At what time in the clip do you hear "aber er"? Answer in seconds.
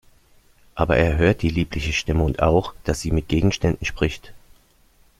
0.73-1.17